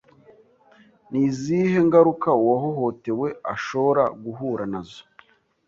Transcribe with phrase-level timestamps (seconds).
[1.09, 5.01] Ni izihe ngaruka uwahohotewe ashoora guhura na zo